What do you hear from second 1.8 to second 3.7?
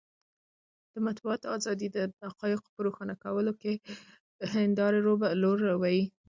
د ټولنې د حقایقو په روښانولو